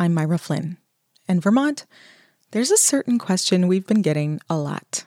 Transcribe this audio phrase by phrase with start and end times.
[0.00, 0.78] I'm Myra Flynn.
[1.28, 1.84] And Vermont,
[2.52, 5.04] there's a certain question we've been getting a lot.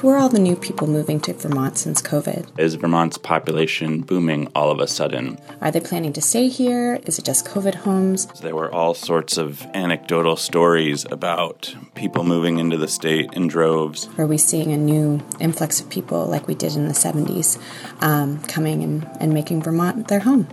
[0.00, 2.58] Who are all the new people moving to Vermont since COVID?
[2.58, 5.38] Is Vermont's population booming all of a sudden?
[5.60, 6.98] Are they planning to stay here?
[7.04, 8.24] Is it just COVID homes?
[8.40, 14.08] There were all sorts of anecdotal stories about people moving into the state in droves.
[14.16, 17.60] Are we seeing a new influx of people like we did in the 70s
[18.00, 20.48] um, coming and, and making Vermont their home?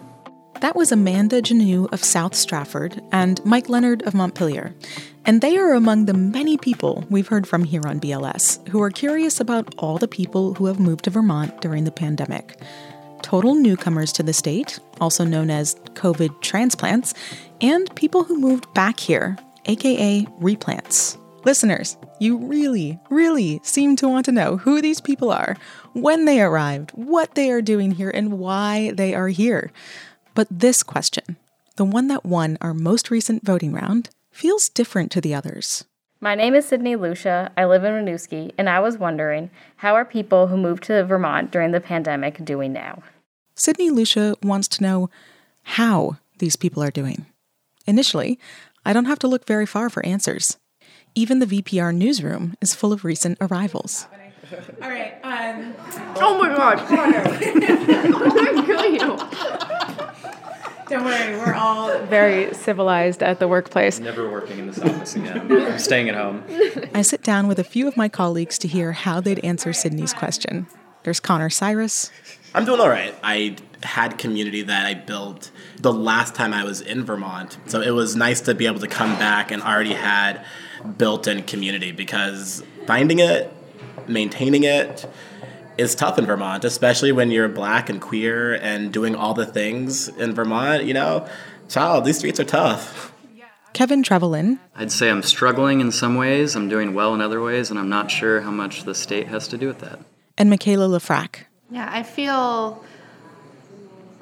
[0.62, 4.74] That was Amanda Janoo of South Stratford and Mike Leonard of Montpelier.
[5.24, 8.90] And they are among the many people we've heard from here on BLS who are
[8.90, 12.60] curious about all the people who have moved to Vermont during the pandemic.
[13.22, 17.14] Total newcomers to the state, also known as COVID transplants,
[17.62, 21.20] and people who moved back here, aka replants.
[21.46, 25.56] Listeners, you really, really seem to want to know who these people are,
[25.94, 29.72] when they arrived, what they are doing here, and why they are here.
[30.38, 31.36] But this question,
[31.78, 35.86] the one that won our most recent voting round, feels different to the others.
[36.22, 37.52] My name is Sydney Lucia.
[37.58, 41.50] I live in Winooski, and I was wondering how are people who moved to Vermont
[41.50, 43.02] during the pandemic doing now?
[43.56, 45.10] Sydney Lucia wants to know
[45.64, 47.26] how these people are doing.
[47.88, 48.40] Initially,
[48.86, 50.58] I don't have to look very far for answers.
[51.16, 54.06] Even the VPR newsroom is full of recent arrivals.
[54.84, 55.16] All right.
[55.24, 55.74] Um,
[56.18, 57.24] oh my God, Connor!
[57.26, 59.77] I'm gonna kill you.
[60.90, 64.00] Don't worry, we're all very civilized at the workplace.
[64.00, 65.52] Never working in this office again.
[65.52, 66.44] I'm staying at home.
[66.94, 70.14] I sit down with a few of my colleagues to hear how they'd answer Sydney's
[70.14, 70.68] question.
[71.04, 72.12] There's Connor Cyrus.
[72.54, 73.14] I'm doing all right.
[73.24, 77.58] I had community that I built the last time I was in Vermont.
[77.68, 80.44] So it was nice to be able to come back and already had
[80.98, 83.54] built in community because finding it,
[84.08, 85.06] maintaining it,
[85.78, 90.08] is tough in Vermont, especially when you're black and queer and doing all the things
[90.08, 90.84] in Vermont.
[90.86, 91.28] You know,
[91.70, 93.14] child, these streets are tough.
[93.74, 94.58] Kevin Trevelin.
[94.76, 97.90] I'd say I'm struggling in some ways, I'm doing well in other ways, and I'm
[97.90, 100.00] not sure how much the state has to do with that.
[100.36, 101.44] And Michaela Lafrac.
[101.70, 102.84] Yeah, I feel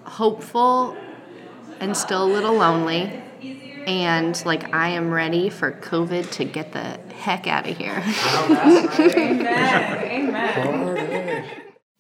[0.04, 0.98] hopeful
[1.80, 3.22] and still a little lonely.
[3.88, 7.92] And like I am ready for COVID to get the heck out of here.
[9.18, 10.28] Amen.
[10.28, 11.46] Amen.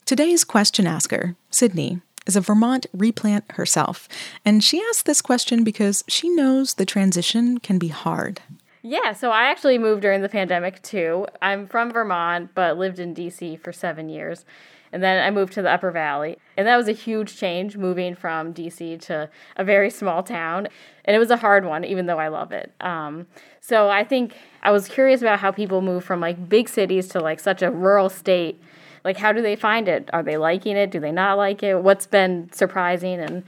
[0.05, 4.07] Today's question asker, Sydney, is a Vermont replant herself.
[4.43, 8.41] And she asked this question because she knows the transition can be hard.
[8.83, 11.25] Yeah, so I actually moved during the pandemic too.
[11.41, 14.45] I'm from Vermont, but lived in DC for seven years.
[14.91, 16.37] And then I moved to the Upper Valley.
[16.57, 20.67] And that was a huge change moving from DC to a very small town.
[21.03, 22.71] And it was a hard one, even though I love it.
[22.79, 23.27] Um,
[23.61, 27.19] so I think I was curious about how people move from like big cities to
[27.19, 28.61] like such a rural state.
[29.03, 30.09] Like, how do they find it?
[30.13, 30.89] Are they liking it?
[30.89, 31.83] Do they not like it?
[31.83, 33.19] What's been surprising?
[33.19, 33.43] And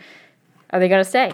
[0.69, 1.34] are they going to stay?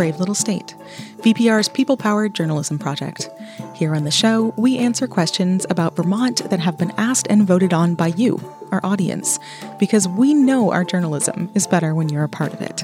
[0.00, 0.74] Brave Little State,
[1.18, 3.28] VPR's people powered journalism project.
[3.74, 7.74] Here on the show, we answer questions about Vermont that have been asked and voted
[7.74, 8.40] on by you,
[8.72, 9.38] our audience,
[9.78, 12.82] because we know our journalism is better when you're a part of it.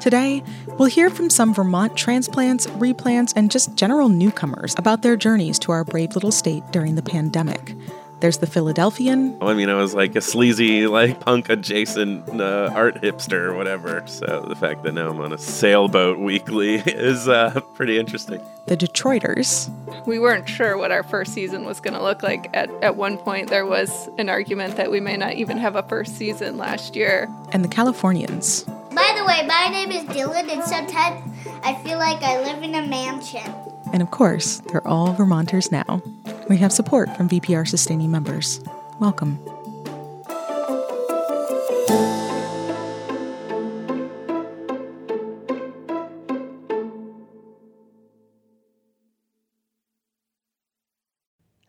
[0.00, 0.42] Today,
[0.76, 5.70] we'll hear from some Vermont transplants, replants, and just general newcomers about their journeys to
[5.70, 7.76] our brave little state during the pandemic.
[8.20, 9.36] There's the Philadelphian.
[9.42, 14.02] I mean, I was like a sleazy, like punk adjacent uh, art hipster or whatever.
[14.06, 18.40] So the fact that now I'm on a sailboat weekly is uh, pretty interesting.
[18.66, 19.68] The Detroiters.
[20.06, 22.48] We weren't sure what our first season was going to look like.
[22.56, 25.82] At, at one point, there was an argument that we may not even have a
[25.82, 27.28] first season last year.
[27.52, 28.64] And the Californians.
[28.64, 31.20] By the way, my name is Dylan, and sometimes
[31.62, 33.52] I feel like I live in a mansion.
[33.92, 36.02] And of course, they're all Vermonters now.
[36.48, 38.60] We have support from VPR sustaining members.
[39.00, 39.38] Welcome.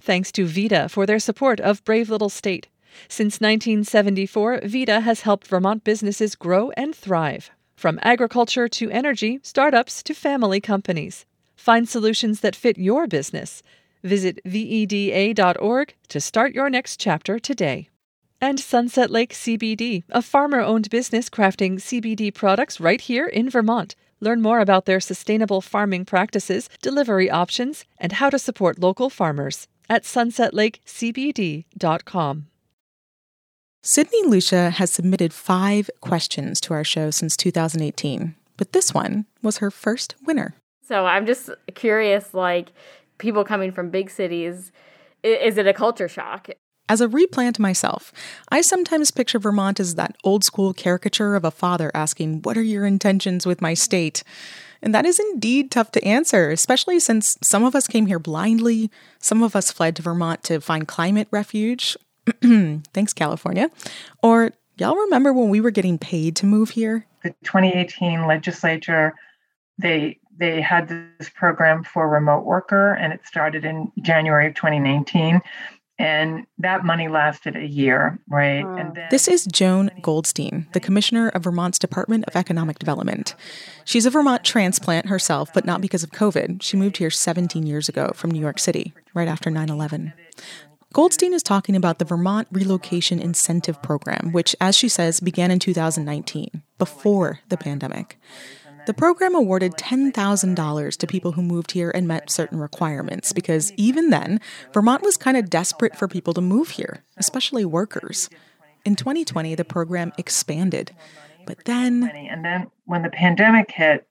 [0.07, 2.69] thanks to VEDA for their support of Brave Little State.
[3.09, 7.51] Since 1974, VEDA has helped Vermont businesses grow and thrive.
[7.75, 11.25] From agriculture to energy, startups to family companies.
[11.57, 13.61] Find solutions that fit your business.
[14.03, 17.89] Visit VEDA.org to start your next chapter today.
[18.39, 23.95] And Sunset Lake CBD, a farmer owned business crafting CBD products right here in Vermont.
[24.19, 29.67] Learn more about their sustainable farming practices, delivery options, and how to support local farmers
[29.89, 32.47] at sunsetlakecbd.com.
[33.83, 39.57] Sydney Lucia has submitted five questions to our show since 2018, but this one was
[39.57, 40.55] her first winner.
[40.87, 42.71] So I'm just curious like,
[43.17, 44.71] people coming from big cities,
[45.23, 46.49] is it a culture shock?
[46.89, 48.13] As a replant myself,
[48.49, 52.61] I sometimes picture Vermont as that old school caricature of a father asking, What are
[52.61, 54.23] your intentions with my state?
[54.81, 58.89] And that is indeed tough to answer, especially since some of us came here blindly,
[59.19, 61.97] some of us fled to Vermont to find climate refuge.
[62.41, 63.69] Thanks, California.
[64.23, 67.05] Or y'all remember when we were getting paid to move here?
[67.23, 69.15] The 2018 legislature,
[69.77, 75.41] they they had this program for remote worker and it started in January of 2019
[75.99, 78.61] and that money lasted a year, right?
[78.61, 78.77] Hmm.
[78.77, 83.35] And then this is Joan Goldstein, the commissioner of Vermont's Department of Economic Development.
[83.83, 86.61] She's a Vermont transplant herself, but not because of COVID.
[86.61, 90.13] She moved here 17 years ago from New York City, right after 9 11.
[90.93, 95.59] Goldstein is talking about the Vermont Relocation Incentive Program, which, as she says, began in
[95.59, 98.17] 2019, before the pandemic.
[98.87, 104.11] The program awarded $10,000 to people who moved here and met certain requirements because even
[104.11, 104.39] then,
[104.71, 108.29] Vermont was kind of desperate for people to move here, especially workers.
[108.85, 110.95] In 2020, the program expanded.
[111.45, 112.09] But then.
[112.31, 114.07] And then when the pandemic hit,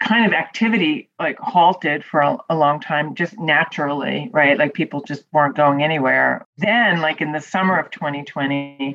[0.00, 5.00] kind of activity like halted for a, a, long time just naturally right like people
[5.00, 8.94] just weren't going anywhere then like in the summer of 2020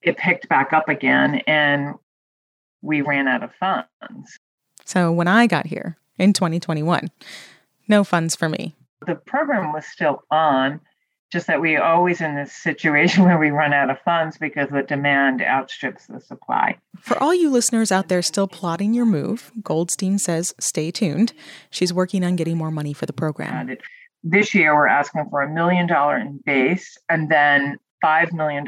[0.00, 1.96] it picked back up again and
[2.82, 4.38] we ran out of funds
[4.88, 7.10] so when I got here in 2021,
[7.88, 8.74] no funds for me.
[9.06, 10.80] The program was still on,
[11.30, 14.82] just that we always in this situation where we run out of funds because the
[14.82, 16.78] demand outstrips the supply.
[16.98, 21.34] For all you listeners out there still plotting your move, Goldstein says stay tuned.
[21.68, 23.76] She's working on getting more money for the program.
[24.24, 28.66] This year, we're asking for a million dollar in base and then $5 million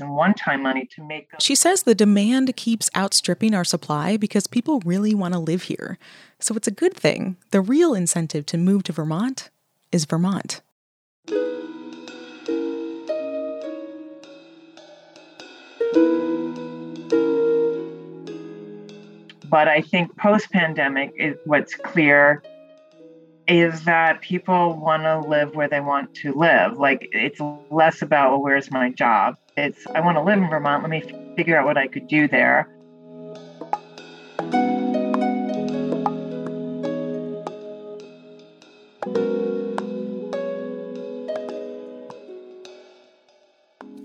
[0.00, 1.28] in one time money to make.
[1.40, 5.98] She says the demand keeps outstripping our supply because people really want to live here.
[6.40, 7.36] So it's a good thing.
[7.50, 9.50] The real incentive to move to Vermont
[9.92, 10.60] is Vermont.
[19.48, 22.42] But I think post pandemic, is what's clear
[23.46, 26.78] is that people want to live where they want to live.
[26.78, 29.36] Like it's less about, well, where's my job?
[29.56, 30.82] It's, I want to live in Vermont.
[30.82, 32.68] Let me figure out what I could do there.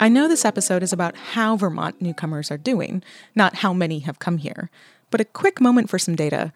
[0.02, 3.04] I know this episode is about how Vermont newcomers are doing,
[3.36, 4.70] not how many have come here.
[5.12, 6.54] But a quick moment for some data.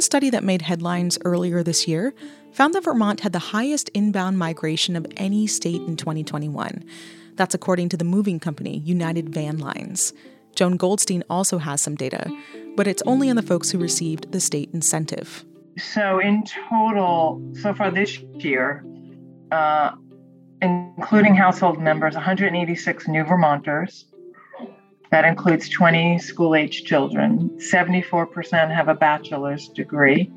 [0.00, 2.14] One study that made headlines earlier this year
[2.52, 6.82] found that Vermont had the highest inbound migration of any state in 2021.
[7.36, 10.14] That's according to the moving company United Van Lines.
[10.56, 12.32] Joan Goldstein also has some data,
[12.76, 15.44] but it's only on the folks who received the state incentive.
[15.76, 18.82] So, in total, so far this year,
[19.52, 19.90] uh,
[20.62, 24.06] including household members, 186 new Vermonters,
[25.10, 27.50] that includes 20 school age children.
[27.58, 30.30] 74% have a bachelor's degree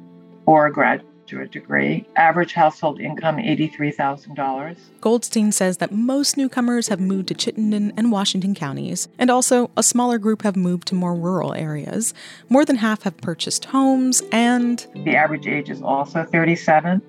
[0.46, 2.06] or a graduate degree.
[2.16, 4.78] Average household income $83,000.
[5.00, 9.84] Goldstein says that most newcomers have moved to Chittenden and Washington counties, and also a
[9.84, 12.14] smaller group have moved to more rural areas.
[12.50, 17.02] More than half have purchased homes, and the average age is also 37.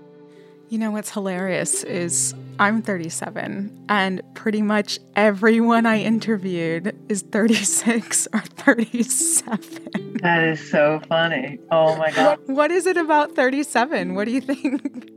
[0.69, 8.29] You know what's hilarious is I'm 37, and pretty much everyone I interviewed is 36
[8.33, 10.19] or 37.
[10.23, 11.59] That is so funny.
[11.71, 12.39] Oh my God.
[12.47, 14.15] What, what is it about 37?
[14.15, 15.11] What do you think?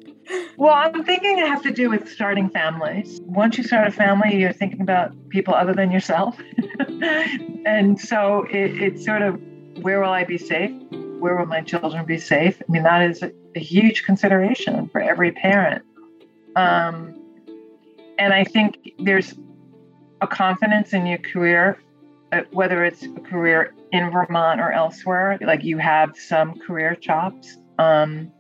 [0.58, 3.22] Well, I'm thinking it has to do with starting families.
[3.24, 6.38] Once you start a family, you're thinking about people other than yourself.
[7.66, 9.40] and so it, it's sort of
[9.82, 10.72] where will I be safe?
[11.20, 12.62] Where will my children be safe?
[12.68, 15.86] I mean, that is a huge consideration for every parent.
[16.56, 17.17] Um,
[18.18, 19.36] and I think there's
[20.22, 21.78] a confidence in your career
[22.32, 27.58] uh, whether it's a career in Vermont or elsewhere, like you have some career chops,
[27.80, 28.32] um,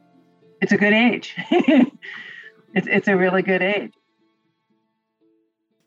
[0.61, 1.35] it's a good age.
[1.51, 3.93] it's, it's a really good age.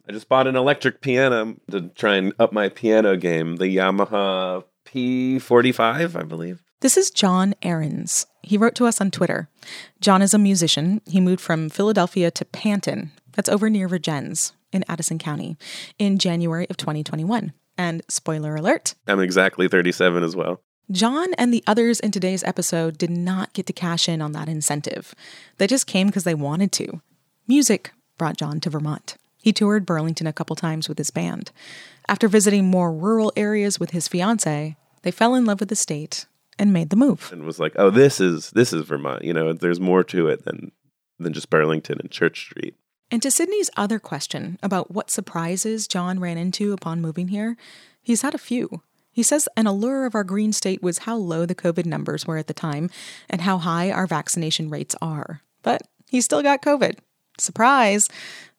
[0.09, 4.64] I just bought an electric piano to try and up my piano game, the Yamaha
[4.87, 6.62] P45, I believe.
[6.80, 8.26] This is John Ahrens.
[8.42, 9.50] He wrote to us on Twitter.
[10.00, 11.02] John is a musician.
[11.06, 15.57] He moved from Philadelphia to Panton, that's over near Vergennes in Addison County,
[15.99, 17.53] in January of 2021.
[17.77, 20.61] And spoiler alert I'm exactly 37 as well.
[20.91, 24.49] John and the others in today's episode did not get to cash in on that
[24.49, 25.15] incentive.
[25.59, 27.01] They just came because they wanted to.
[27.47, 29.17] Music brought John to Vermont.
[29.43, 31.53] He toured Burlington a couple times with his band.
[32.09, 36.27] After visiting more rural areas with his fiance, they fell in love with the state
[36.59, 37.31] and made the move.
[37.33, 39.25] And was like, "Oh, this is this is Vermont.
[39.25, 40.73] You know, there's more to it than
[41.19, 42.75] than just Burlington and Church Street."
[43.11, 47.57] And to Sydney's other question about what surprises John ran into upon moving here,
[48.02, 48.83] he's had a few.
[49.12, 52.37] He says an allure of our green state was how low the COVID numbers were
[52.37, 52.90] at the time
[53.29, 55.43] and how high our vaccination rates are.
[55.62, 56.99] But he still got COVID.
[57.38, 58.09] Surprise!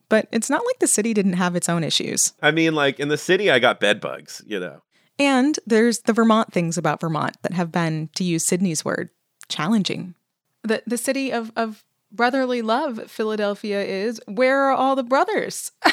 [0.10, 2.34] But it's not like the city didn't have its own issues.
[2.42, 4.82] I mean, like in the city, I got bed bugs, you know.
[5.18, 9.10] And there's the Vermont things about Vermont that have been, to use Sydney's word,
[9.48, 10.16] challenging.
[10.64, 15.72] The, the city of, of brotherly love, Philadelphia is, where are all the brothers?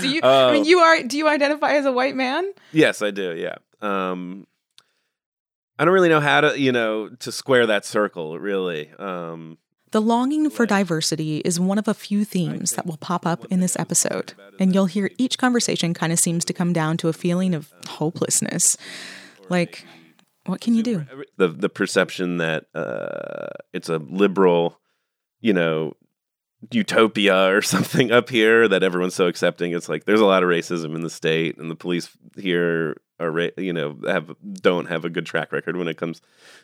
[0.00, 0.66] do you, uh, I mean, oh.
[0.66, 2.50] you are, do you identify as a white man?
[2.72, 3.34] Yes, I do.
[3.34, 3.56] Yeah.
[3.80, 4.46] Um,
[5.78, 8.90] I don't really know how to, you know, to square that circle, really.
[8.98, 9.58] Um,
[9.92, 13.60] the longing for diversity is one of a few themes that will pop up in
[13.60, 17.12] this episode, and you'll hear each conversation kind of seems to come down to a
[17.12, 18.78] feeling of hopelessness.
[19.50, 19.84] Like,
[20.46, 21.06] what can you do?
[21.36, 24.78] The the perception that uh, it's a liberal,
[25.40, 25.94] you know,
[26.70, 29.72] utopia or something up here that everyone's so accepting.
[29.72, 33.50] It's like there's a lot of racism in the state, and the police here are
[33.56, 36.20] you know have don't have a good track record when it comes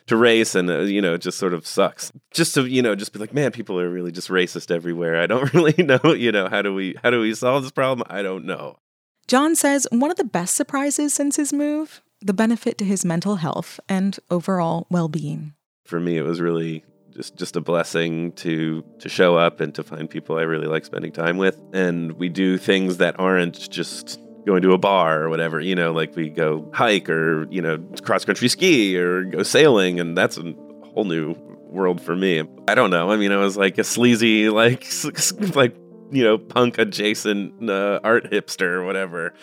[0.07, 2.11] to race, and uh, you know it just sort of sucks.
[2.31, 5.21] Just to you know just be like, man, people are really just racist everywhere.
[5.21, 8.05] I don't really know you know how do we how do we solve this problem?
[8.09, 8.79] I don't know.
[9.27, 13.37] John says one of the best surprises since his move, the benefit to his mental
[13.37, 15.53] health and overall well-being.
[15.85, 19.83] For me, it was really just just a blessing to to show up and to
[19.83, 21.59] find people I really like spending time with.
[21.73, 25.91] And we do things that aren't just going to a bar or whatever, you know,
[25.91, 29.99] like we go hike or, you know, cross country ski or go sailing.
[29.99, 30.53] And that's a
[30.93, 31.35] whole new
[31.69, 32.43] world for me.
[32.67, 33.11] I don't know.
[33.11, 34.85] I mean, I was like a sleazy, like,
[35.55, 35.75] like,
[36.11, 39.33] you know, punk adjacent uh, art hipster or whatever,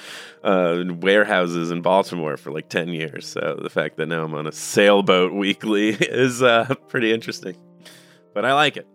[0.42, 3.26] uh, warehouses in Baltimore for like 10 years.
[3.26, 7.56] So the fact that now I'm on a sailboat weekly is uh, pretty interesting.
[8.34, 8.86] But I like it.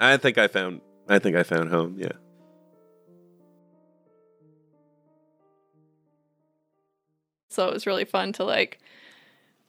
[0.00, 1.96] I think I found, I think I found home.
[1.98, 2.12] Yeah.
[7.48, 8.80] So it was really fun to like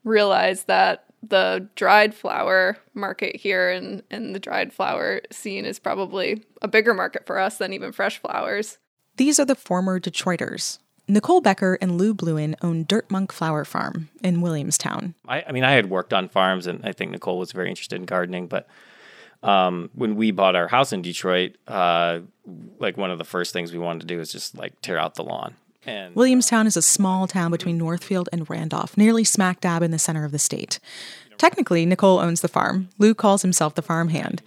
[0.03, 6.44] realize that the dried flower market here and, and the dried flower scene is probably
[6.62, 8.77] a bigger market for us than even fresh flowers.
[9.17, 10.79] These are the former Detroiters.
[11.08, 15.13] Nicole Becker and Lou Bluin own Dirt Monk Flower Farm in Williamstown.
[15.27, 17.98] I, I mean, I had worked on farms, and I think Nicole was very interested
[17.98, 18.48] in gardening.
[18.48, 18.67] But
[19.44, 22.22] um, when we bought our house in Detroit, uh,
[22.79, 25.13] like one of the first things we wanted to do was just like tear out
[25.13, 25.55] the lawn
[25.86, 29.92] and, Williamstown is a uh, small town between Northfield and Randolph, nearly smack dab in
[29.92, 30.80] the center of the state.
[31.38, 32.89] Technically, Nicole owns the farm.
[32.98, 34.42] Lou calls himself the farmhand.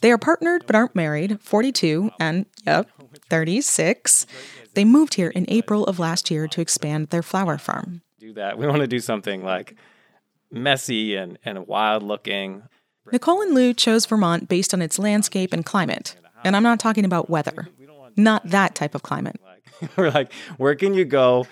[0.00, 2.88] They are partnered but aren't married, 42 and, yep,
[3.28, 4.26] 36.
[4.74, 8.02] They moved here in April of last year to expand their flower farm.
[8.20, 8.58] Do that.
[8.58, 9.74] We want to do something like
[10.50, 12.62] messy and, and wild looking.
[13.10, 16.16] Nicole and Lou chose Vermont based on its landscape and climate.
[16.44, 17.68] And I'm not talking about weather.
[18.16, 19.40] Not that type of climate.
[19.96, 21.46] we're like, where can you go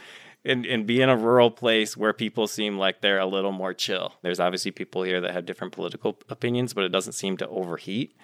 [0.44, 3.74] and, and be in a rural place where people seem like they're a little more
[3.74, 4.14] chill?
[4.22, 8.16] There's obviously people here that have different political opinions, but it doesn't seem to overheat.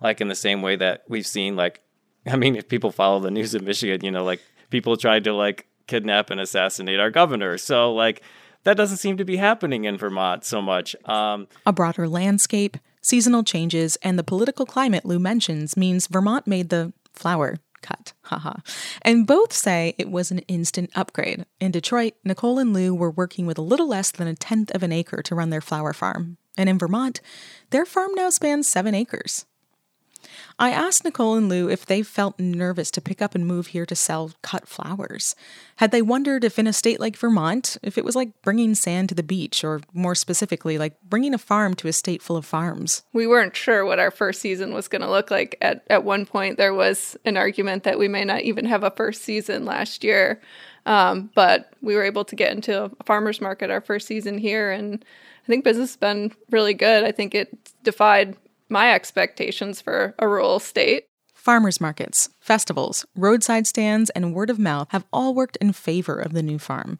[0.00, 1.82] Like in the same way that we've seen, like,
[2.26, 4.40] I mean, if people follow the news in Michigan, you know, like
[4.70, 7.58] people tried to like kidnap and assassinate our governor.
[7.58, 8.22] So, like,
[8.64, 10.94] that doesn't seem to be happening in Vermont so much.
[11.06, 16.68] Um, a broader landscape, seasonal changes, and the political climate Lou mentions means Vermont made
[16.68, 18.12] the flower cut.
[18.30, 18.60] Haha.
[19.02, 21.44] and both say it was an instant upgrade.
[21.58, 24.84] In Detroit, Nicole and Lou were working with a little less than a tenth of
[24.84, 26.36] an acre to run their flower farm.
[26.56, 27.20] And in Vermont,
[27.70, 29.46] their farm now spans seven acres.
[30.58, 33.86] I asked Nicole and Lou if they felt nervous to pick up and move here
[33.86, 35.34] to sell cut flowers.
[35.76, 39.08] Had they wondered if in a state like Vermont, if it was like bringing sand
[39.08, 42.44] to the beach, or more specifically, like bringing a farm to a state full of
[42.44, 43.02] farms?
[43.12, 45.56] We weren't sure what our first season was going to look like.
[45.60, 48.90] At, at one point, there was an argument that we may not even have a
[48.90, 50.40] first season last year.
[50.86, 54.70] Um, but we were able to get into a farmer's market our first season here.
[54.70, 55.04] And
[55.44, 57.04] I think business has been really good.
[57.04, 58.36] I think it defied
[58.70, 61.06] my expectations for a rural state.
[61.34, 66.32] Farmers markets, festivals, roadside stands, and word of mouth have all worked in favor of
[66.32, 66.98] the new farm.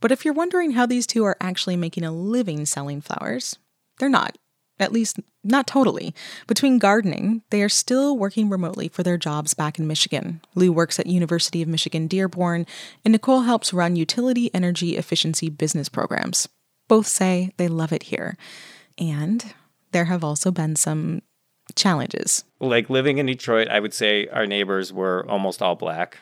[0.00, 3.56] But if you're wondering how these two are actually making a living selling flowers,
[3.98, 4.36] they're not.
[4.78, 6.14] At least, not totally.
[6.46, 10.42] Between gardening, they are still working remotely for their jobs back in Michigan.
[10.54, 12.66] Lou works at University of Michigan Dearborn,
[13.02, 16.46] and Nicole helps run utility energy efficiency business programs.
[16.88, 18.36] Both say they love it here.
[18.98, 19.54] And
[19.96, 21.22] there have also been some
[21.74, 22.44] challenges.
[22.60, 26.18] Like living in Detroit, I would say our neighbors were almost all black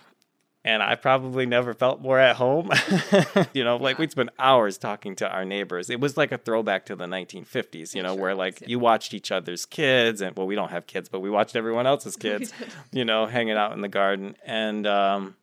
[0.65, 2.71] and I probably never felt more at home.
[3.53, 5.91] you know, like we'd spend hours talking to our neighbors.
[5.91, 9.33] It was like a throwback to the 1950s, you know, where like you watched each
[9.33, 12.53] other's kids, and well, we don't have kids, but we watched everyone else's kids,
[12.93, 15.35] you know, hanging out in the garden, and um,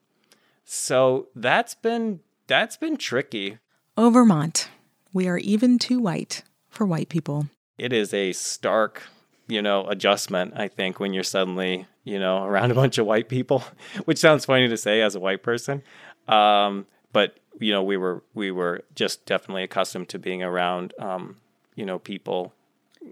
[0.63, 3.57] so that's been that's been tricky.
[3.97, 4.69] Oh, Vermont,
[5.11, 7.47] we are even too white for white people.
[7.81, 9.03] It is a stark
[9.51, 13.27] you know, adjustment, I think, when you're suddenly, you know, around a bunch of white
[13.27, 13.63] people,
[14.05, 15.83] which sounds funny to say as a white person.
[16.27, 21.35] Um, but, you know, we were, we were just definitely accustomed to being around, um,
[21.75, 22.53] you know, people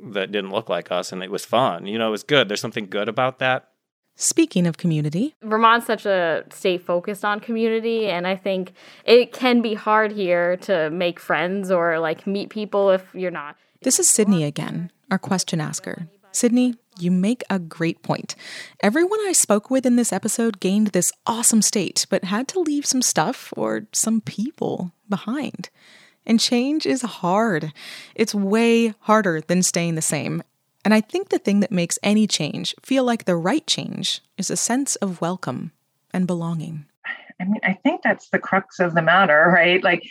[0.01, 1.85] that didn't look like us and it was fun.
[1.85, 2.47] You know, it was good.
[2.47, 3.69] There's something good about that.
[4.21, 8.73] Speaking of community, Vermont's such a state focused on community, and I think
[9.05, 13.55] it can be hard here to make friends or like meet people if you're not.
[13.81, 16.09] This is Sydney again, our question asker.
[16.33, 18.35] Sydney, you make a great point.
[18.81, 22.85] Everyone I spoke with in this episode gained this awesome state, but had to leave
[22.85, 25.69] some stuff or some people behind.
[26.25, 27.71] And change is hard.
[28.15, 30.43] It's way harder than staying the same.
[30.85, 34.49] And I think the thing that makes any change feel like the right change is
[34.49, 35.71] a sense of welcome
[36.13, 36.85] and belonging.
[37.39, 39.83] I mean, I think that's the crux of the matter, right?
[39.83, 40.03] Like,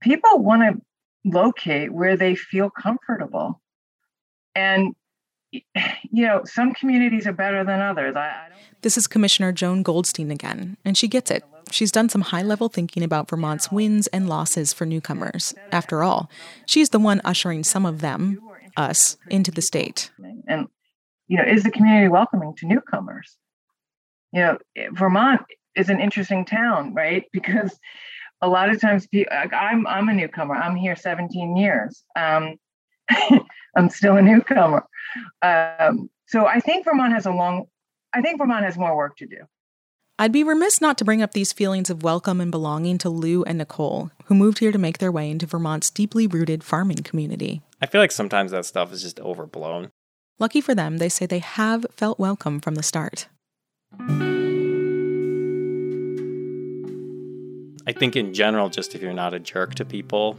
[0.00, 0.82] people want to
[1.24, 3.60] locate where they feel comfortable.
[4.54, 4.94] And
[6.10, 8.16] you know, some communities are better than others.
[8.16, 8.48] I, I
[8.82, 11.44] this is Commissioner Joan Goldstein again, and she gets it.
[11.70, 15.54] She's done some high level thinking about Vermont's wins and losses for newcomers.
[15.72, 16.28] After all,
[16.66, 18.40] she's the one ushering some of them,
[18.76, 20.10] us, into the state.
[20.46, 20.68] And,
[21.28, 23.36] you know, is the community welcoming to newcomers?
[24.32, 24.58] You know,
[24.92, 25.42] Vermont
[25.76, 27.24] is an interesting town, right?
[27.32, 27.78] Because
[28.40, 30.54] a lot of times, I'm I'm a newcomer.
[30.54, 32.04] I'm here 17 years.
[32.14, 32.56] Um,
[33.76, 34.84] I'm still a newcomer.
[35.40, 37.66] Um, so I think Vermont has a long,
[38.12, 39.38] I think Vermont has more work to do.
[40.18, 43.42] I'd be remiss not to bring up these feelings of welcome and belonging to Lou
[43.44, 47.62] and Nicole, who moved here to make their way into Vermont's deeply rooted farming community.
[47.84, 49.90] I feel like sometimes that stuff is just overblown.
[50.38, 53.28] Lucky for them, they say they have felt welcome from the start.
[57.86, 60.38] I think in general, just if you're not a jerk to people,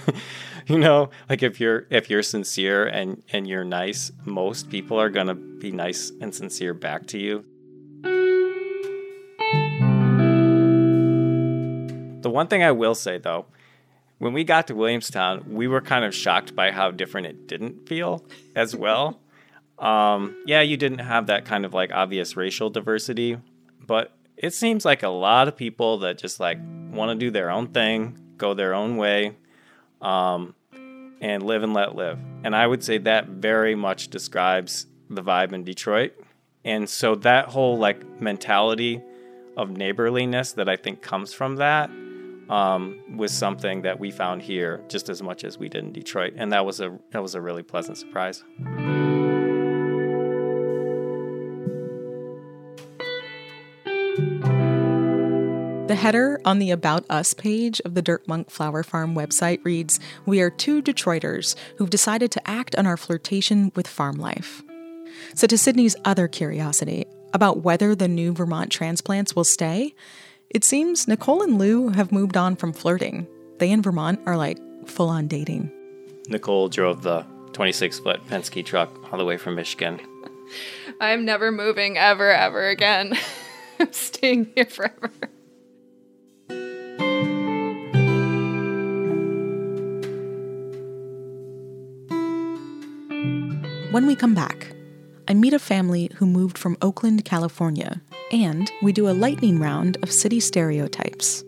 [0.68, 5.10] you know, like if you're if you're sincere and and you're nice, most people are
[5.10, 7.44] gonna be nice and sincere back to you.
[12.22, 13.44] The one thing I will say though,
[14.20, 17.88] when we got to Williamstown, we were kind of shocked by how different it didn't
[17.88, 19.18] feel as well.
[19.80, 23.38] Um, yeah, you didn't have that kind of like obvious racial diversity,
[23.86, 26.58] but it seems like a lot of people that just like
[26.90, 29.36] want to do their own thing, go their own way,
[30.02, 30.54] um,
[31.22, 32.18] and live and let live.
[32.44, 36.12] And I would say that very much describes the vibe in Detroit.
[36.62, 39.00] And so that whole like mentality
[39.56, 41.90] of neighborliness that I think comes from that
[42.50, 46.34] um, was something that we found here just as much as we did in Detroit,
[46.36, 48.44] and that was a that was a really pleasant surprise.
[55.86, 59.98] The header on the About Us page of the Dirt Monk Flower Farm website reads
[60.24, 64.62] We are two Detroiters who've decided to act on our flirtation with farm life.
[65.34, 69.94] So, to Sydney's other curiosity about whether the new Vermont transplants will stay,
[70.50, 73.26] it seems Nicole and Lou have moved on from flirting.
[73.58, 75.70] They in Vermont are like full on dating.
[76.28, 80.00] Nicole drove the 26 foot Penske truck all the way from Michigan.
[81.00, 83.16] I'm never moving ever, ever again.
[83.78, 85.10] I'm staying here forever.
[93.92, 94.72] When we come back,
[95.30, 98.00] I meet a family who moved from Oakland, California,
[98.32, 101.44] and we do a lightning round of city stereotypes.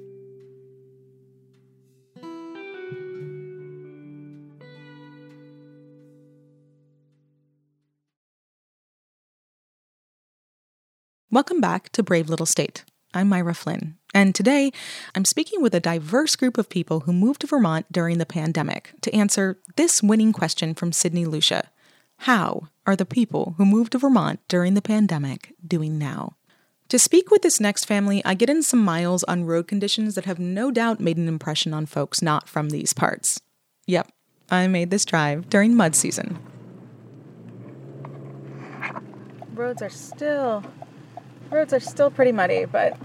[11.32, 12.84] Welcome back to Brave Little State.
[13.12, 14.70] I'm Myra Flynn, And today,
[15.16, 18.92] I'm speaking with a diverse group of people who moved to Vermont during the pandemic
[19.00, 21.68] to answer this winning question from Sydney Lucia
[22.22, 26.37] How are the people who moved to Vermont during the pandemic doing now?
[26.90, 30.24] To speak with this next family, I get in some miles on road conditions that
[30.26, 33.40] have no doubt made an impression on folks not from these parts.
[33.88, 34.12] Yep,
[34.52, 36.38] I made this drive during mud season.
[39.54, 40.62] Roads are still
[41.50, 42.96] roads are still pretty muddy, but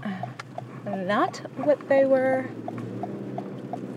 [0.86, 2.48] not what they were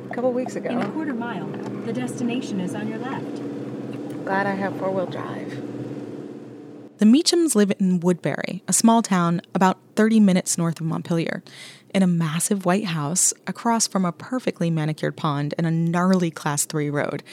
[0.10, 0.72] a couple weeks ago.
[0.72, 1.46] In a quarter mile,
[1.86, 3.51] the destination is on your left.
[4.24, 5.50] Glad I have four wheel drive.
[7.00, 11.42] The Meachams live in Woodbury, a small town about 30 minutes north of Montpelier,
[11.96, 16.66] in a massive white house across from a perfectly manicured pond and a gnarly Class
[16.66, 17.24] 3 road.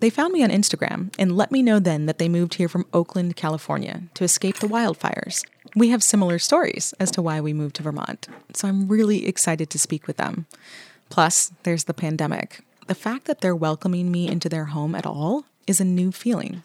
[0.00, 2.86] They found me on Instagram and let me know then that they moved here from
[2.94, 5.44] Oakland, California to escape the wildfires.
[5.76, 9.68] We have similar stories as to why we moved to Vermont, so I'm really excited
[9.68, 10.46] to speak with them.
[11.10, 12.60] Plus, there's the pandemic.
[12.86, 16.62] The fact that they're welcoming me into their home at all is a new feeling.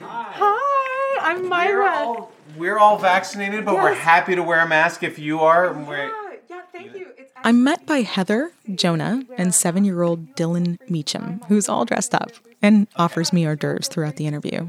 [0.00, 1.76] Hi, I'm Myra.
[1.76, 3.82] We're all, we're all vaccinated, but yes.
[3.82, 5.66] we're happy to wear a mask if you are.
[5.66, 6.10] Yeah,
[6.48, 7.06] yeah, thank you.
[7.46, 12.30] I'm met by Heather, Jonah, and seven year old Dylan Meacham, who's all dressed up
[12.62, 14.60] and offers me hors d'oeuvres throughout the interview.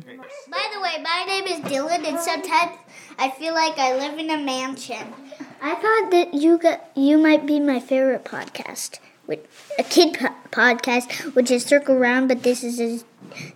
[0.51, 2.77] By the way, my name is Dylan, and sometimes
[3.17, 5.13] I feel like I live in a mansion.
[5.61, 10.35] I thought that you got you might be my favorite podcast, with a kid po-
[10.51, 13.05] podcast, which is Circle Round, but this is as,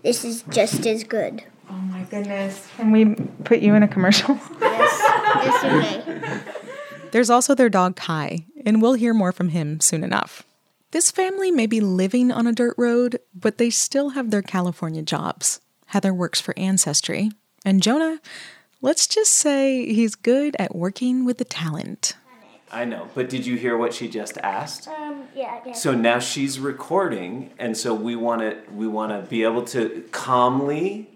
[0.04, 1.44] this is just as good.
[1.70, 2.68] Oh my goodness!
[2.78, 4.40] Can we put you in a commercial?
[4.62, 5.02] yes,
[5.36, 6.42] yes, you may.
[7.12, 10.44] There's also their dog Kai, and we'll hear more from him soon enough.
[10.92, 15.04] This family may be living on a dirt road, but they still have their California
[15.04, 15.62] jobs.
[15.88, 17.32] Heather works for Ancestry,
[17.64, 18.20] and Jonah,
[18.82, 22.16] let's just say he's good at working with the talent.
[22.72, 24.88] I know, but did you hear what she just asked?
[24.88, 25.74] Um, yeah, yeah.
[25.74, 30.08] So now she's recording, and so we want to we want to be able to
[30.12, 31.10] calmly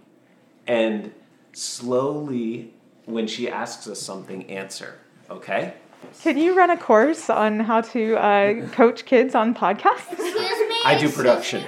[0.65, 1.13] and
[1.53, 2.73] slowly,
[3.05, 4.99] when she asks us something, answer.
[5.29, 5.73] Okay.
[6.21, 10.11] Can you run a course on how to uh, coach kids on podcasts?
[10.11, 10.75] Excuse me.
[10.85, 11.63] I do production.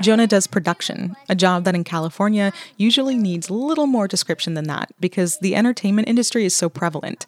[0.00, 4.92] Jonah does production, a job that in California usually needs little more description than that
[5.00, 7.26] because the entertainment industry is so prevalent.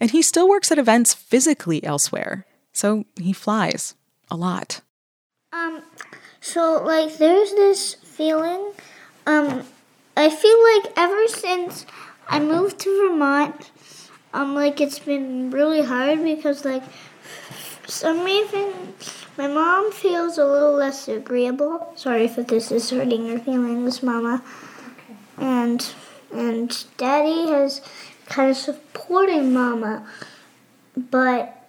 [0.00, 2.46] And he still works at events physically elsewhere.
[2.72, 3.94] So he flies
[4.30, 4.80] a lot.
[5.52, 5.82] Um
[6.40, 8.72] so like there's this feeling
[9.26, 9.64] um
[10.16, 11.86] I feel like ever since
[12.28, 13.70] I moved to Vermont
[14.34, 16.82] um like it's been really hard because like
[17.86, 18.94] some reason
[19.36, 21.92] my mom feels a little less agreeable.
[21.96, 24.42] Sorry if this is hurting your feelings, Mama.
[24.92, 25.16] Okay.
[25.38, 25.94] And
[26.32, 27.80] and Daddy has
[28.26, 30.06] kind of supported Mama,
[30.96, 31.68] but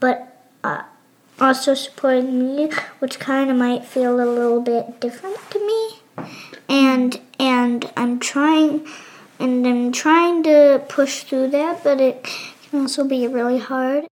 [0.00, 0.82] but uh,
[1.40, 6.28] also supporting me, which kind of might feel a little bit different to me.
[6.68, 8.86] And and I'm trying
[9.38, 14.06] and I'm trying to push through that, but it can also be really hard.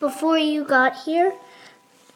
[0.00, 1.34] Before you got here,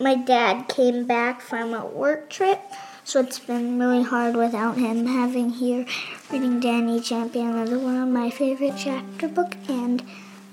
[0.00, 2.58] my dad came back from a work trip,
[3.04, 5.84] so it's been really hard without him having here
[6.32, 10.02] reading Danny Champion, another one of my favorite chapter book, and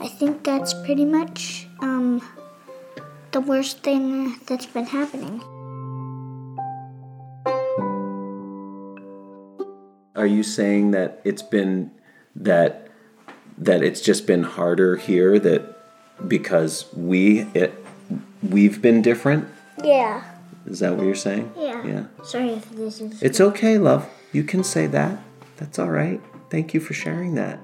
[0.02, 2.22] I think that's pretty much um,
[3.32, 5.42] the worst thing that's been happening.
[10.18, 11.92] Are you saying that it's been
[12.36, 12.90] that
[13.58, 15.71] that it's just been harder here that
[16.28, 17.74] because we it
[18.42, 19.48] we've been different?
[19.84, 20.24] Yeah.
[20.66, 21.52] Is that what you're saying?
[21.58, 21.86] Yeah.
[21.86, 22.06] Yeah.
[22.24, 23.22] Sorry if this is.
[23.22, 24.08] It's okay, love.
[24.32, 25.20] You can say that.
[25.58, 26.22] That's all right.
[26.50, 27.60] Thank you for sharing that.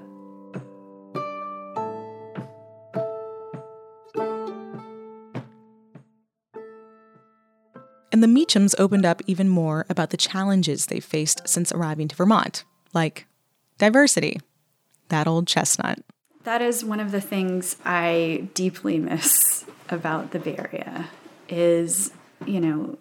[8.10, 12.16] And the Meachams opened up even more about the challenges they've faced since arriving to
[12.16, 13.26] Vermont, like
[13.78, 14.40] diversity,
[15.08, 16.00] that old chestnut.
[16.48, 21.10] That is one of the things I deeply miss about the Bay Area
[21.46, 22.10] is,
[22.46, 22.96] you know,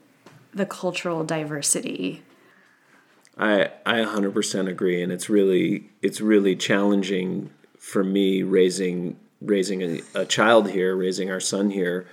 [0.53, 2.23] the cultural diversity.
[3.37, 10.01] I I 100% agree and it's really it's really challenging for me raising raising a,
[10.13, 12.05] a child here, raising our son here.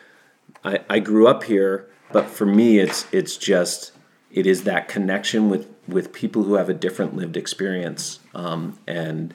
[0.65, 3.91] I, I grew up here, but for me it's it's just
[4.31, 9.35] it is that connection with with people who have a different lived experience um, and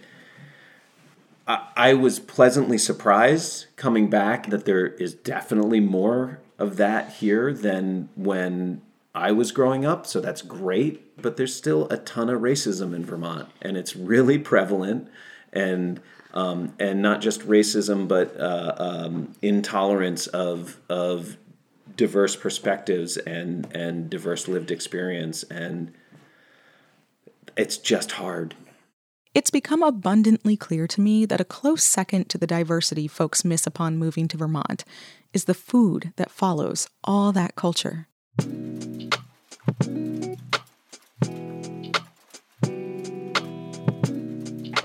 [1.50, 8.10] I was pleasantly surprised coming back that there is definitely more of that here than
[8.16, 8.84] when
[9.16, 11.20] I was growing up, so that's great.
[11.20, 15.10] But there's still a ton of racism in Vermont, and it's really prevalent,
[15.52, 16.00] and
[16.36, 21.38] um, and not just racism, but uh, um, intolerance of of
[21.98, 25.92] diverse perspectives and and diverse lived experience, and
[27.58, 28.54] it's just hard.
[29.36, 33.68] It's become abundantly clear to me that a close second to the diversity folks miss
[33.68, 34.84] upon moving to Vermont
[35.34, 38.08] is the food that follows all that culture.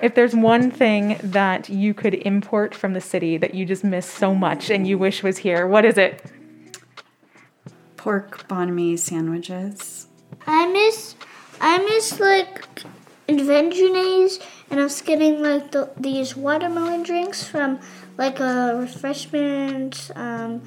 [0.03, 4.05] If there's one thing that you could import from the city that you just miss
[4.05, 6.23] so much and you wish was here, what is it?
[7.97, 10.07] Pork banh mi sandwiches.
[10.47, 11.15] I miss,
[11.63, 12.74] I miss like
[13.29, 13.85] adventure
[14.71, 17.81] and I was getting like the, these watermelon drinks from
[18.17, 20.63] like a refreshment um,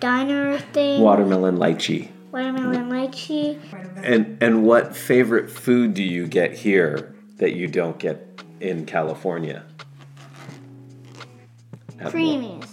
[0.00, 1.00] diner thing.
[1.00, 2.10] Watermelon lychee.
[2.32, 3.58] Watermelon lychee.
[4.02, 9.64] And and what favorite food do you get here that you don't get in California?
[11.98, 12.68] Have Creamies.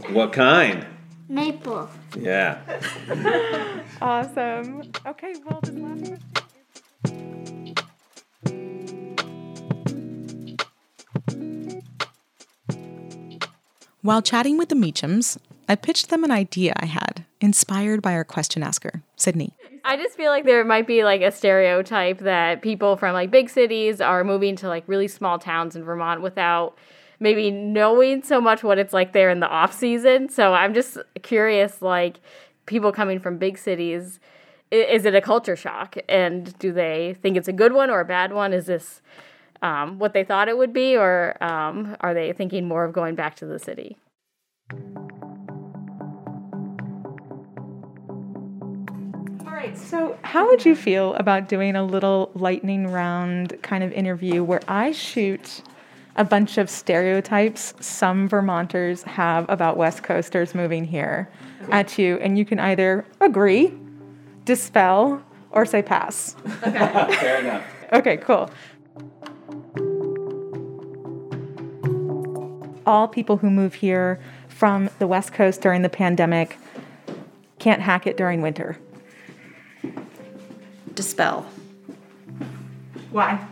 [0.00, 0.86] What, what kind?
[1.28, 1.88] Maple.
[2.18, 2.60] Yeah.
[4.00, 4.82] awesome.
[5.06, 6.43] Okay, well, this last question.
[14.04, 18.22] While chatting with the Meachams, I pitched them an idea I had, inspired by our
[18.22, 19.54] question asker, Sydney.
[19.82, 23.48] I just feel like there might be like a stereotype that people from like big
[23.48, 26.76] cities are moving to like really small towns in Vermont without
[27.18, 30.28] maybe knowing so much what it's like there in the off season.
[30.28, 32.20] So I'm just curious like
[32.66, 34.20] people coming from big cities
[34.70, 38.04] is it a culture shock and do they think it's a good one or a
[38.04, 38.52] bad one?
[38.52, 39.00] Is this
[39.64, 43.14] um, what they thought it would be, or um, are they thinking more of going
[43.14, 43.96] back to the city?
[49.40, 53.90] All right, so how would you feel about doing a little lightning round kind of
[53.92, 55.62] interview where I shoot
[56.16, 61.30] a bunch of stereotypes some Vermonters have about West Coasters moving here
[61.70, 63.72] at you, and you can either agree,
[64.44, 66.36] dispel, or say pass.
[66.62, 66.78] Okay.
[67.18, 67.64] Fair enough.
[67.92, 68.50] Okay, cool.
[72.86, 76.58] All people who move here from the West Coast during the pandemic
[77.58, 78.78] can't hack it during winter?
[80.94, 81.46] Dispel.
[83.10, 83.46] Why?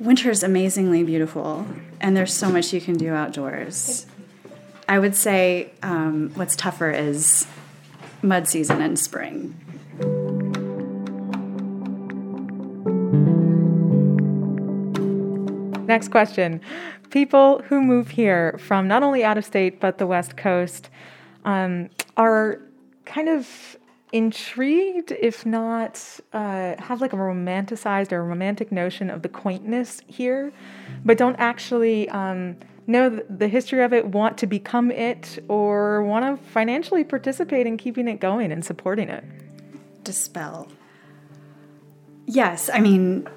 [0.00, 1.66] Winter is amazingly beautiful,
[2.00, 4.06] and there's so much you can do outdoors.
[4.88, 7.46] I would say um, what's tougher is
[8.22, 9.58] mud season and spring.
[15.86, 16.60] Next question
[17.10, 20.90] people who move here from not only out of state but the West Coast
[21.44, 22.60] um, are
[23.04, 23.76] kind of
[24.14, 30.52] intrigued, if not uh, have like a romanticized or romantic notion of the quaintness here,
[31.04, 36.24] but don't actually um, know the history of it, want to become it, or want
[36.24, 39.24] to financially participate in keeping it going and supporting it.
[40.04, 40.68] Dispel.
[42.26, 43.28] Yes, I mean,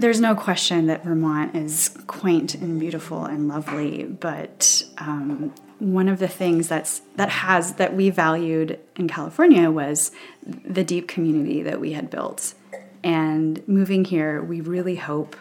[0.00, 6.18] there's no question that Vermont is quaint and beautiful and lovely, but um, one of
[6.18, 10.10] the things that's that has that we valued in California was
[10.42, 12.54] the deep community that we had built.
[13.02, 15.36] And moving here, we really hope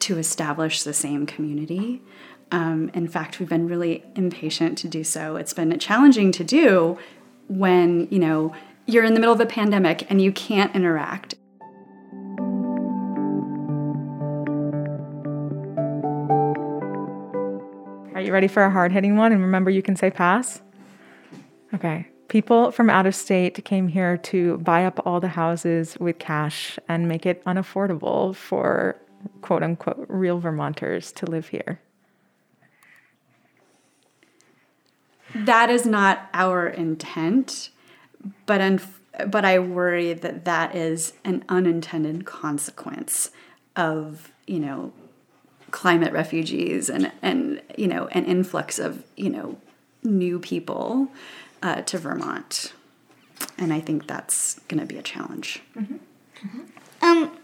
[0.00, 2.02] to establish the same community.
[2.50, 5.36] Um, in fact, we've been really impatient to do so.
[5.36, 6.98] It's been challenging to do
[7.48, 8.54] when you know
[8.86, 11.34] you're in the middle of a pandemic and you can't interact
[18.32, 19.32] ready for a hard hitting one?
[19.32, 20.62] And remember, you can say pass.
[21.74, 22.08] Okay.
[22.28, 26.78] People from out of state came here to buy up all the houses with cash
[26.88, 28.96] and make it unaffordable for
[29.42, 31.80] quote unquote real Vermonters to live here.
[35.34, 37.70] That is not our intent,
[38.46, 38.80] but
[39.26, 43.30] but I worry that that is an unintended consequence
[43.76, 44.92] of you know
[45.72, 49.58] climate refugees and and you know an influx of you know
[50.04, 51.08] new people
[51.62, 52.72] uh, to Vermont,
[53.58, 55.60] and I think that's going to be a challenge.
[55.76, 55.96] Mm-hmm.
[56.46, 57.04] Mm-hmm.
[57.04, 57.38] Um,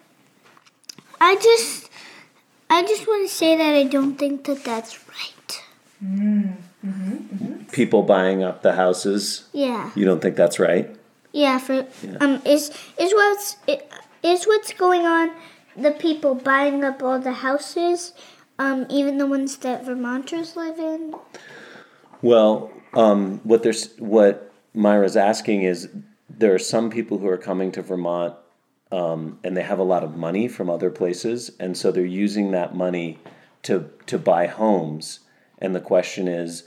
[1.20, 1.90] I just
[2.70, 5.62] I just want to say that I don't think that that's right.
[6.04, 6.88] Mm-hmm.
[6.88, 7.64] mm-hmm.
[7.72, 9.48] People buying up the houses.
[9.52, 9.90] Yeah.
[9.94, 10.94] You don't think that's right?
[11.32, 11.58] Yeah.
[11.58, 12.16] For yeah.
[12.20, 13.56] um, is is what's
[14.22, 15.30] is what's going on
[15.80, 18.12] the people buying up all the houses,
[18.58, 21.14] um, even the ones that Vermonters live in?
[22.22, 25.88] Well, um, what there's what Myra's asking is
[26.28, 28.34] there are some people who are coming to Vermont
[28.90, 32.52] um, and they have a lot of money from other places, and so they're using
[32.52, 33.18] that money
[33.62, 35.20] to to buy homes.
[35.58, 36.64] And the question is,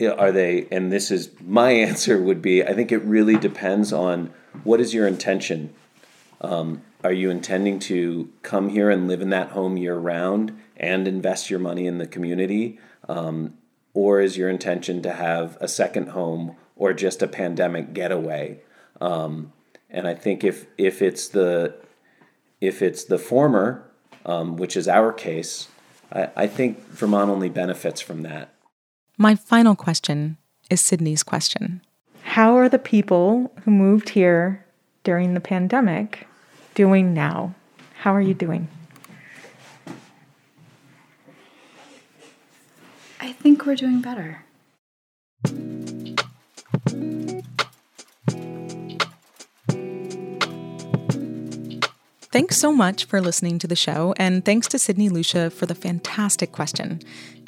[0.00, 0.66] are they?
[0.72, 4.32] And this is my answer would be: I think it really depends on
[4.64, 5.72] what is your intention.
[6.40, 11.06] Um, are you intending to come here and live in that home year round and
[11.06, 12.78] invest your money in the community?
[13.08, 13.54] Um,
[13.94, 18.60] or is your intention to have a second home or just a pandemic getaway?
[19.00, 19.52] Um,
[19.90, 21.74] and I think if if it's the
[22.60, 23.88] if it's the former,
[24.26, 25.68] um, which is our case,
[26.12, 28.54] I, I think Vermont only benefits from that.
[29.16, 30.36] My final question
[30.70, 31.80] is Sydney's question.
[32.22, 34.64] How are the people who moved here
[35.04, 36.26] during the pandemic
[36.74, 37.54] doing now?
[38.00, 38.68] How are you doing?
[43.20, 44.44] I think we're doing better.
[52.30, 55.74] Thanks so much for listening to the show, and thanks to Sydney Lucia for the
[55.74, 57.00] fantastic question.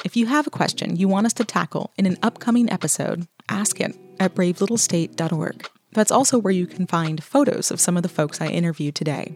[0.04, 3.80] If you have a question you want us to tackle in an upcoming episode, ask
[3.80, 5.70] it at bravelittlestate.org.
[5.92, 9.34] That's also where you can find photos of some of the folks I interviewed today.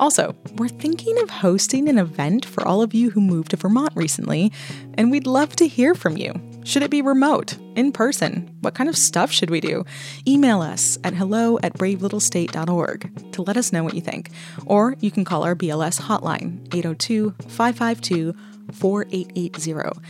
[0.00, 3.92] Also, we're thinking of hosting an event for all of you who moved to Vermont
[3.94, 4.50] recently,
[4.94, 6.32] and we'd love to hear from you.
[6.64, 7.58] Should it be remote?
[7.76, 8.56] In person?
[8.60, 9.84] What kind of stuff should we do?
[10.26, 14.30] Email us at hello at bravelittlestate.org to let us know what you think.
[14.64, 18.34] Or you can call our BLS hotline, 802 552
[18.72, 20.00] 4880.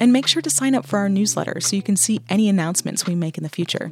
[0.00, 3.06] And make sure to sign up for our newsletter so you can see any announcements
[3.06, 3.90] we make in the future.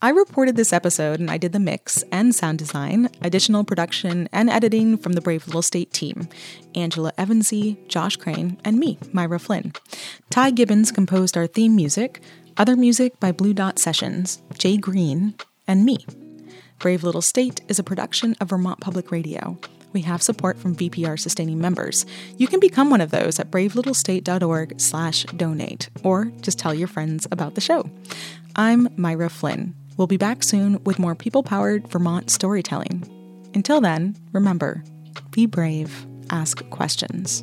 [0.00, 4.48] I reported this episode and I did the mix and sound design, additional production, and
[4.48, 6.28] editing from the Brave Little State team
[6.74, 9.72] Angela Evancie, Josh Crane, and me, Myra Flynn.
[10.30, 12.20] Ty Gibbons composed our theme music,
[12.56, 15.34] other music by Blue Dot Sessions, Jay Green,
[15.66, 16.04] and me.
[16.78, 19.58] Brave Little State is a production of Vermont Public Radio.
[19.92, 22.06] We have support from VPR sustaining members.
[22.36, 27.26] You can become one of those at bravelittlestate.org slash donate, or just tell your friends
[27.30, 27.88] about the show.
[28.56, 29.74] I'm Myra Flynn.
[29.96, 33.08] We'll be back soon with more people powered Vermont storytelling.
[33.54, 34.84] Until then, remember
[35.32, 37.42] be brave, ask questions.